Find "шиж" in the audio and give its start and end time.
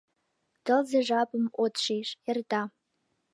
1.83-2.07